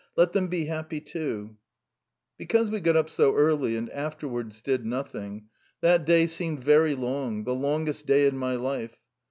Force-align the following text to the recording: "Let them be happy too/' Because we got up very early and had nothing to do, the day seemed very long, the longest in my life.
"Let 0.17 0.33
them 0.33 0.47
be 0.47 0.65
happy 0.65 0.99
too/' 0.99 1.57
Because 2.35 2.71
we 2.71 2.79
got 2.79 2.95
up 2.97 3.07
very 3.11 3.35
early 3.35 3.77
and 3.77 3.87
had 3.89 4.15
nothing 4.23 4.31
to 4.31 5.39
do, 5.41 5.43
the 5.81 5.97
day 5.99 6.25
seemed 6.25 6.63
very 6.63 6.95
long, 6.95 7.43
the 7.43 7.53
longest 7.53 8.09
in 8.09 8.35
my 8.35 8.55
life. 8.55 8.99